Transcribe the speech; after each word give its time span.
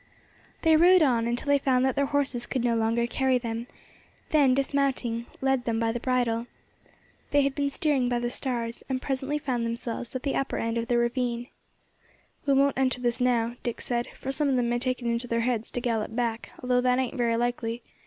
They 0.63 0.75
rode 0.75 1.03
on 1.03 1.27
until 1.27 1.45
they 1.45 1.59
found 1.59 1.85
that 1.85 1.95
their 1.95 2.07
horses 2.07 2.47
could 2.47 2.63
no 2.63 2.75
longer 2.75 3.05
carry 3.05 3.37
them, 3.37 3.67
then, 4.31 4.55
dismounting, 4.55 5.27
led 5.41 5.65
them 5.65 5.79
by 5.79 5.91
the 5.91 5.99
bridle. 5.99 6.47
They 7.29 7.43
had 7.43 7.53
been 7.53 7.69
steering 7.69 8.09
by 8.09 8.17
the 8.17 8.31
stars, 8.31 8.83
and 8.89 8.99
presently 8.99 9.37
found 9.37 9.63
themselves 9.63 10.15
at 10.15 10.23
the 10.23 10.33
upper 10.35 10.57
end 10.57 10.79
of 10.79 10.87
the 10.87 10.97
ravine. 10.97 11.49
"We 12.47 12.53
won't 12.55 12.79
enter 12.79 12.99
this 12.99 13.21
now," 13.21 13.57
Dick 13.61 13.79
said, 13.79 14.07
"for 14.19 14.31
some 14.31 14.49
of 14.49 14.55
them 14.55 14.69
may 14.69 14.79
take 14.79 15.03
it 15.03 15.05
into 15.05 15.27
their 15.27 15.41
heads 15.41 15.69
to 15.69 15.79
gallop 15.81 16.15
back, 16.15 16.49
although 16.63 16.81
that 16.81 16.97
ain't 16.97 17.13
very 17.13 17.37
likely. 17.37 17.83